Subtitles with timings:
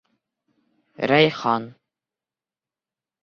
[1.11, 1.67] Рәйхан.